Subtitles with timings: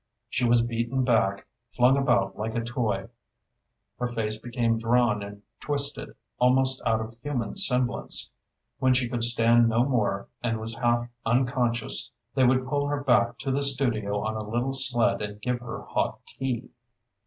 [0.31, 3.07] She was beaten back, flung about like a toy.
[3.99, 8.31] Her face became drawn and twisted, almost out of human semblance.
[8.79, 13.37] When she could stand no more, and was half unconscious, they would pull her back
[13.41, 16.71] to the studio on a little sled and give her hot tea.